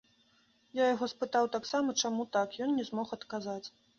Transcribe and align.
Я 0.79 0.85
яго 0.93 1.09
спытаў 1.13 1.49
таксама, 1.57 1.95
чаму 2.03 2.25
так, 2.37 2.57
ён 2.67 2.75
не 2.81 2.87
змог 2.91 3.15
адказаць. 3.21 3.63